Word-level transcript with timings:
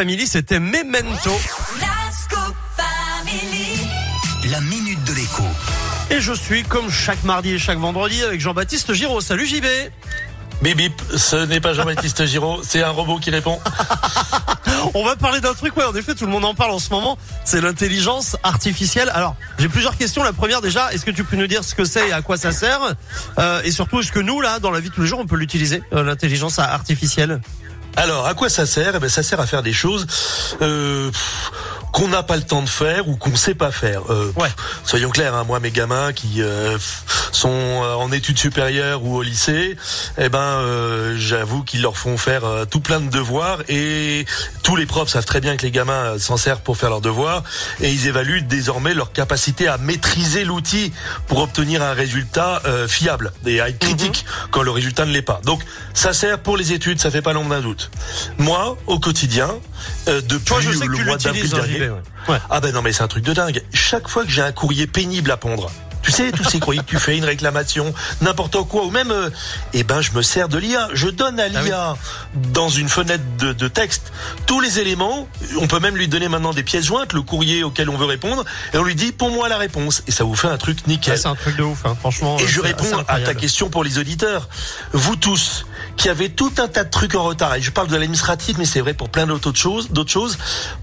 Family, 0.00 0.28
c'était 0.28 0.60
Memento. 0.60 1.32
La 4.48 4.60
minute 4.60 5.02
de 5.02 5.12
l'écho. 5.12 5.42
Et 6.12 6.20
je 6.20 6.32
suis 6.32 6.62
comme 6.62 6.88
chaque 6.88 7.24
mardi 7.24 7.50
et 7.50 7.58
chaque 7.58 7.78
vendredi 7.78 8.22
avec 8.22 8.40
Jean-Baptiste 8.40 8.92
Giraud. 8.92 9.20
Salut 9.20 9.44
JB. 9.44 9.64
Bip 10.62 10.76
bip, 10.76 10.92
ce 11.16 11.34
n'est 11.46 11.58
pas 11.58 11.74
Jean-Baptiste 11.74 12.26
Giraud, 12.26 12.60
c'est 12.62 12.80
un 12.84 12.90
robot 12.90 13.18
qui 13.18 13.30
répond. 13.30 13.58
On 14.94 15.04
va 15.04 15.16
parler 15.16 15.40
d'un 15.40 15.54
truc, 15.54 15.76
ouais, 15.76 15.84
en 15.84 15.94
effet, 15.96 16.14
tout 16.14 16.26
le 16.26 16.30
monde 16.30 16.44
en 16.44 16.54
parle 16.54 16.70
en 16.70 16.78
ce 16.78 16.90
moment. 16.90 17.18
C'est 17.44 17.60
l'intelligence 17.60 18.36
artificielle. 18.44 19.10
Alors, 19.12 19.34
j'ai 19.58 19.68
plusieurs 19.68 19.96
questions. 19.96 20.22
La 20.22 20.32
première, 20.32 20.60
déjà, 20.60 20.92
est-ce 20.92 21.04
que 21.04 21.10
tu 21.10 21.24
peux 21.24 21.34
nous 21.34 21.48
dire 21.48 21.64
ce 21.64 21.74
que 21.74 21.84
c'est 21.84 22.10
et 22.10 22.12
à 22.12 22.22
quoi 22.22 22.36
ça 22.36 22.52
sert? 22.52 22.94
Euh, 23.40 23.62
Et 23.64 23.72
surtout, 23.72 23.98
est-ce 23.98 24.12
que 24.12 24.20
nous, 24.20 24.40
là, 24.40 24.60
dans 24.60 24.70
la 24.70 24.78
vie 24.78 24.90
de 24.90 24.94
tous 24.94 25.02
les 25.02 25.08
jours, 25.08 25.18
on 25.18 25.26
peut 25.26 25.34
l'utiliser, 25.34 25.82
euh, 25.92 26.04
l'intelligence 26.04 26.60
artificielle? 26.60 27.40
Alors, 27.98 28.28
à 28.28 28.34
quoi 28.34 28.48
ça 28.48 28.64
sert? 28.64 28.94
Eh 28.94 29.00
ben, 29.00 29.08
Ça 29.08 29.24
sert 29.24 29.40
à 29.40 29.46
faire 29.46 29.64
des 29.64 29.72
choses 29.72 30.06
euh, 30.62 31.10
qu'on 31.98 32.08
n'a 32.08 32.22
pas 32.22 32.36
le 32.36 32.42
temps 32.44 32.62
de 32.62 32.68
faire 32.68 33.08
ou 33.08 33.16
qu'on 33.16 33.34
sait 33.34 33.56
pas 33.56 33.72
faire. 33.72 34.02
Euh, 34.10 34.30
Ouais. 34.36 34.48
Soyons 34.84 35.10
clairs, 35.10 35.34
hein, 35.34 35.42
moi, 35.44 35.58
mes 35.58 35.72
gamins 35.72 36.12
qui 36.12 36.42
euh, 36.42 36.78
sont 37.32 37.48
euh, 37.50 37.94
en 37.94 38.12
études 38.12 38.38
supérieures 38.38 39.02
ou 39.02 39.16
au 39.16 39.22
lycée, 39.22 39.76
eh 40.16 40.28
ben, 40.28 40.38
euh, 40.38 41.16
j'avoue 41.18 41.64
qu'ils 41.64 41.82
leur 41.82 41.96
font 41.96 42.16
faire 42.16 42.44
euh, 42.44 42.64
tout 42.66 42.80
plein 42.80 43.00
de 43.00 43.10
devoirs 43.10 43.58
et 43.68 44.26
tous 44.62 44.76
les 44.76 44.86
profs 44.86 45.08
savent 45.08 45.24
très 45.24 45.40
bien 45.40 45.56
que 45.56 45.62
les 45.62 45.72
gamins 45.72 45.92
euh, 45.92 46.18
s'en 46.20 46.36
servent 46.36 46.60
pour 46.60 46.76
faire 46.76 46.90
leurs 46.90 47.00
devoirs 47.00 47.42
et 47.80 47.90
ils 47.90 48.06
évaluent 48.06 48.42
désormais 48.42 48.94
leur 48.94 49.10
capacité 49.12 49.66
à 49.66 49.76
maîtriser 49.78 50.44
l'outil 50.44 50.92
pour 51.26 51.38
obtenir 51.40 51.82
un 51.82 51.94
résultat 51.94 52.62
euh, 52.64 52.86
fiable 52.86 53.32
et 53.44 53.60
à 53.60 53.70
être 53.70 53.78
critique 53.80 54.24
quand 54.52 54.62
le 54.62 54.70
résultat 54.70 55.04
ne 55.04 55.12
l'est 55.12 55.22
pas. 55.22 55.40
Donc, 55.44 55.62
ça 55.94 56.12
sert 56.12 56.38
pour 56.38 56.56
les 56.56 56.72
études, 56.72 57.00
ça 57.00 57.10
fait 57.10 57.22
pas 57.22 57.32
l'ombre 57.32 57.50
d'un 57.50 57.60
doute. 57.60 57.90
Moi, 58.38 58.76
au 58.86 59.00
quotidien, 59.00 59.50
euh, 60.06 60.20
depuis 60.20 60.44
Toi, 60.44 60.60
je 60.60 60.72
sais 60.72 60.86
que 60.86 60.92
le 60.92 60.98
tu 60.98 61.04
mois 61.04 61.16
d'avril 61.16 61.44
hein, 61.46 61.56
dernier, 61.56 61.87
JB, 61.88 61.94
ouais. 62.28 62.34
Ouais. 62.34 62.40
ah 62.50 62.60
ben 62.60 62.72
non 62.72 62.82
mais 62.82 62.92
c'est 62.92 63.02
un 63.02 63.08
truc 63.08 63.24
de 63.24 63.32
dingue. 63.32 63.62
Chaque 63.72 64.08
fois 64.08 64.24
que 64.24 64.30
j'ai 64.30 64.42
un 64.42 64.52
courrier 64.52 64.86
pénible 64.86 65.30
à 65.30 65.36
pondre, 65.36 65.70
tu 66.02 66.12
sais 66.12 66.30
tous 66.32 66.44
ces 66.44 66.58
courriers 66.60 66.80
que 66.80 66.86
tu 66.86 66.98
fais, 66.98 67.18
une 67.18 67.24
réclamation, 67.24 67.92
n'importe 68.22 68.56
quoi, 68.68 68.84
ou 68.84 68.90
même, 68.90 69.10
euh, 69.10 69.30
eh 69.74 69.82
ben 69.82 70.00
je 70.00 70.12
me 70.12 70.22
sers 70.22 70.48
de 70.48 70.56
l'IA. 70.56 70.88
Je 70.94 71.08
donne 71.08 71.38
à 71.40 71.44
Ah 71.44 71.48
l'IA 71.62 71.96
dans 72.52 72.68
une 72.68 72.88
fenêtre 72.88 73.24
de, 73.38 73.52
de 73.52 73.68
texte 73.68 74.12
tous 74.46 74.60
les 74.60 74.78
éléments. 74.78 75.28
On 75.60 75.66
peut 75.66 75.80
même 75.80 75.96
lui 75.96 76.08
donner 76.08 76.28
maintenant 76.28 76.52
des 76.54 76.62
pièces 76.62 76.86
jointes, 76.86 77.12
le 77.12 77.22
courrier 77.22 77.62
auquel 77.64 77.90
on 77.90 77.96
veut 77.96 78.06
répondre, 78.06 78.44
et 78.72 78.78
on 78.78 78.84
lui 78.84 78.94
dit 78.94 79.12
pour 79.12 79.30
moi 79.30 79.48
la 79.48 79.58
réponse, 79.58 80.02
et 80.06 80.10
ça 80.10 80.24
vous 80.24 80.34
fait 80.34 80.48
un 80.48 80.56
truc 80.56 80.86
nickel. 80.86 81.14
Ouais, 81.14 81.18
C'est 81.18 81.28
un 81.28 81.34
truc 81.34 81.56
de 81.56 81.64
ouf, 81.64 81.84
hein, 81.84 81.96
franchement. 81.98 82.38
Et 82.38 82.46
je 82.46 82.60
réponds 82.60 83.04
à 83.06 83.20
ta 83.20 83.34
question 83.34 83.68
pour 83.68 83.84
les 83.84 83.98
auditeurs. 83.98 84.48
Vous 84.92 85.16
tous, 85.16 85.66
qui 85.98 86.08
avez 86.08 86.30
tout 86.30 86.52
un 86.58 86.68
tas 86.68 86.84
de 86.84 86.90
trucs 86.90 87.14
en 87.16 87.24
retard, 87.24 87.56
et 87.56 87.60
je 87.60 87.70
parle 87.72 87.88
de 87.88 87.94
l'administratif, 87.96 88.56
mais 88.56 88.64
c'est 88.64 88.80
vrai 88.80 88.94
pour 88.94 89.08
plein 89.10 89.26
d'autres 89.26 89.52
choses, 89.58 89.90
d'autres 89.90 90.12
choses, 90.12 90.38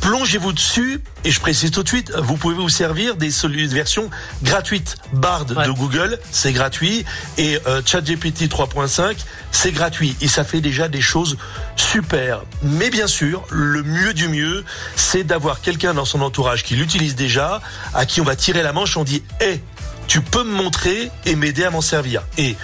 plongez-vous 0.00 0.52
dessus, 0.52 1.02
et 1.24 1.30
je 1.32 1.40
précise 1.40 1.72
tout 1.72 1.82
de 1.82 1.88
suite, 1.88 2.12
vous 2.16 2.36
pouvez 2.36 2.54
vous 2.54 2.68
servir 2.68 3.16
des 3.16 3.28
versions 3.66 4.08
gratuites. 4.42 4.96
Bard 5.12 5.46
Ouais. 5.50 5.66
de 5.66 5.72
Google, 5.72 6.18
c'est 6.30 6.52
gratuit, 6.52 7.04
et 7.38 7.58
euh, 7.66 7.82
ChatGPT 7.84 8.42
3.5, 8.48 9.16
c'est 9.50 9.72
gratuit, 9.72 10.16
et 10.20 10.28
ça 10.28 10.44
fait 10.44 10.60
déjà 10.60 10.86
des 10.86 11.00
choses 11.00 11.36
super. 11.76 12.42
Mais 12.62 12.88
bien 12.90 13.08
sûr, 13.08 13.42
le 13.50 13.82
mieux 13.82 14.14
du 14.14 14.28
mieux, 14.28 14.64
c'est 14.94 15.24
d'avoir 15.24 15.60
quelqu'un 15.60 15.92
dans 15.92 16.04
son 16.04 16.20
entourage 16.22 16.62
qui 16.62 16.76
l'utilise 16.76 17.16
déjà, 17.16 17.60
à 17.94 18.06
qui 18.06 18.20
on 18.20 18.24
va 18.24 18.36
tirer 18.36 18.62
la 18.62 18.72
manche, 18.72 18.96
on 18.96 19.02
dit, 19.04 19.24
hé, 19.40 19.60
tu 20.06 20.20
peux 20.20 20.44
me 20.44 20.52
montrer 20.52 21.10
et 21.26 21.34
m'aider 21.34 21.64
à 21.64 21.70
m'en 21.70 21.80
servir. 21.80 22.22
Et 22.38 22.56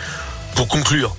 pour 0.54 0.68
conclure, 0.68 1.16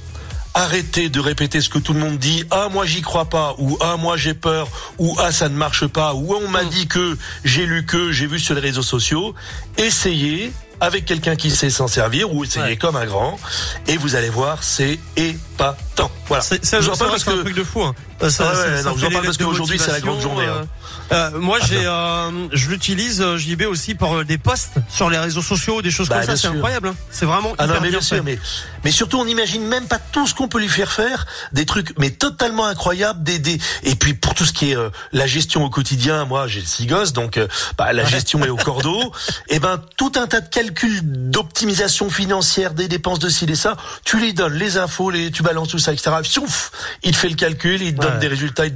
arrêtez 0.58 1.10
de 1.10 1.20
répéter 1.20 1.62
ce 1.62 1.70
que 1.70 1.78
tout 1.78 1.94
le 1.94 2.00
monde 2.00 2.18
dit. 2.18 2.44
Ah, 2.50 2.68
moi 2.72 2.86
j'y 2.86 3.02
crois 3.02 3.26
pas, 3.26 3.56
ou 3.60 3.78
ah, 3.80 3.96
moi 3.98 4.18
j'ai 4.18 4.34
peur, 4.34 4.68
ou 4.98 5.16
ah, 5.20 5.32
ça 5.32 5.50
ne 5.50 5.56
marche 5.56 5.86
pas, 5.86 6.16
ou 6.16 6.34
on 6.34 6.48
m'a 6.50 6.64
dit 6.64 6.88
que, 6.88 7.18
j'ai 7.44 7.66
lu 7.66 7.86
que, 7.86 8.12
j'ai 8.12 8.26
vu 8.26 8.40
sur 8.40 8.56
les 8.56 8.62
réseaux 8.62 8.82
sociaux. 8.82 9.36
Essayez 9.78 10.52
avec 10.80 11.06
quelqu'un 11.06 11.36
qui 11.36 11.50
sait 11.52 11.70
s'en 11.70 11.88
servir, 11.88 12.34
ou 12.34 12.44
essayez 12.44 12.66
Ouais. 12.66 12.78
comme 12.78 12.96
un 12.96 13.06
grand, 13.06 13.40
et 13.88 13.98
vous 13.98 14.16
allez 14.16 14.30
voir, 14.30 14.64
c'est 14.64 15.00
épatant. 15.16 16.12
Voilà. 16.28 16.44
C'est 16.44 16.60
parle 16.62 16.98
parce 17.10 17.24
que 17.24 17.32
un 17.32 17.42
truc 17.44 17.56
de 17.56 17.64
fou. 17.64 17.82
Hein. 17.82 17.96
Ça- 18.20 18.30
ça- 18.32 18.44
ouais, 18.50 18.78
ça 18.82 18.90
non, 18.90 18.96
parle 19.12 19.24
parce 19.26 19.38
qu'aujourd'hui, 19.38 19.80
c'est 19.80 19.92
la 19.92 20.00
grande 20.00 20.22
journée, 20.22 20.46
hein. 20.46 20.68
euh, 21.12 21.30
euh, 21.36 21.40
moi, 21.40 21.60
j'ai, 21.68 21.86
euh, 21.86 22.30
je 22.52 22.70
l'utilise 22.70 23.22
euh, 23.22 23.38
JB 23.38 23.64
aussi 23.64 23.94
pour 23.96 24.16
euh, 24.18 24.24
des 24.26 24.38
posts 24.40 24.74
sur 24.90 25.10
les 25.10 25.18
réseaux 25.20 25.42
sociaux, 25.44 25.82
des 25.82 25.92
choses 25.92 26.10
Bah, 26.10 26.18
comme 26.18 26.26
ça. 26.26 26.32
C'est 26.36 26.42
sûr. 26.42 26.52
incroyable. 26.52 26.90
hein. 26.90 26.96
C'est 27.12 27.26
vraiment 27.26 27.54
Ah 27.60 27.68
non, 27.68 27.76
mais 27.76 27.82
bien 27.82 27.90
bien 27.92 28.02
sûr, 28.02 28.24
mais, 28.24 28.38
mais 28.84 28.92
surtout, 28.92 29.20
on 29.20 29.26
n'imagine 29.26 29.66
même 29.68 29.86
pas 29.88 30.00
tout 30.00 30.26
ce 30.28 30.34
qu'on 30.34 30.48
peut 30.48 30.60
lui 30.60 30.68
faire 30.68 30.92
faire, 30.92 31.26
des 31.54 31.66
trucs, 31.66 31.98
mais 32.00 32.10
totalement 32.10 32.66
incroyables, 32.66 33.24
des, 33.24 33.40
des, 33.40 33.60
et 33.84 33.96
puis 33.96 34.14
pour 34.16 34.34
tout 34.34 34.46
ce 34.46 34.54
qui 34.54 34.72
est 34.72 34.76
euh, 34.78 34.90
la 35.14 35.28
gestion 35.28 35.64
au 35.64 35.70
quotidien, 35.70 36.26
moi 36.26 36.48
j'ai 36.48 36.62
six 36.66 36.88
gosses, 36.88 37.14
donc 37.14 37.40
bah, 37.78 37.94
la 37.94 38.04
gestion 38.06 38.44
est 38.44 38.50
au 38.50 38.58
cordeau, 38.58 39.12
et 39.50 39.60
ben 39.60 39.80
tout 39.96 40.12
un 40.16 40.26
tas 40.28 40.42
de 40.42 40.50
calculs 40.68 41.02
d'optimisation 41.04 42.10
financière 42.10 42.74
des 42.74 42.88
dépenses 42.88 43.20
de 43.20 43.30
ci 43.30 43.46
et 43.46 43.56
ça, 43.56 43.78
tu 44.04 44.18
lui 44.18 44.34
donnes 44.34 44.54
les 44.54 44.78
infos, 44.78 45.10
les, 45.10 45.32
tu 45.32 45.44
balances 45.44 45.70
tout 45.70 45.80
ça, 45.80 45.94
etc. 45.94 46.12
Piouf, 46.22 46.72
il 47.04 47.12
te 47.12 47.18
fait 47.18 47.30
le 47.30 47.36
calcul, 47.36 47.82
il 47.82 47.96
te 47.96 48.02
donne 48.02 48.20
des 48.20 48.28
résultats, 48.28 48.66
il 48.66 48.72
te 48.72 48.76